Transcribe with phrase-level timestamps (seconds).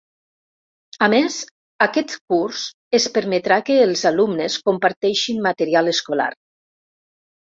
[1.07, 1.35] A més,
[1.85, 2.63] aquest curs
[2.99, 6.31] es permetrà que els alumnes comparteixin material escolar.